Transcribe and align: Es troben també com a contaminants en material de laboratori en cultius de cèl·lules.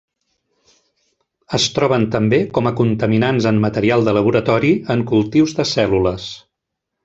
Es 1.57 1.67
troben 1.75 2.07
també 2.15 2.39
com 2.59 2.69
a 2.69 2.73
contaminants 2.81 3.49
en 3.53 3.61
material 3.69 4.09
de 4.09 4.17
laboratori 4.21 4.73
en 4.95 5.07
cultius 5.15 5.57
de 5.61 5.71
cèl·lules. 5.77 6.31